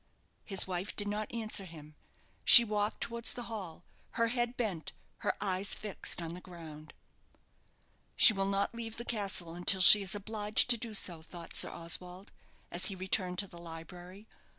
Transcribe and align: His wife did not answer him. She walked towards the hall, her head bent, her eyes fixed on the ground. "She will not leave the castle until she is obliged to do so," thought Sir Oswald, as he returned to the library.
His 0.43 0.65
wife 0.65 0.95
did 0.95 1.07
not 1.07 1.31
answer 1.31 1.63
him. 1.63 1.93
She 2.43 2.63
walked 2.65 3.01
towards 3.01 3.35
the 3.35 3.43
hall, 3.43 3.83
her 4.13 4.29
head 4.29 4.57
bent, 4.57 4.93
her 5.17 5.35
eyes 5.39 5.75
fixed 5.75 6.23
on 6.23 6.33
the 6.33 6.41
ground. 6.41 6.95
"She 8.15 8.33
will 8.33 8.49
not 8.49 8.73
leave 8.73 8.97
the 8.97 9.05
castle 9.05 9.53
until 9.53 9.81
she 9.81 10.01
is 10.01 10.15
obliged 10.15 10.71
to 10.71 10.77
do 10.79 10.95
so," 10.95 11.21
thought 11.21 11.55
Sir 11.55 11.69
Oswald, 11.69 12.31
as 12.71 12.85
he 12.87 12.95
returned 12.95 13.37
to 13.37 13.47
the 13.47 13.59
library. 13.59 14.27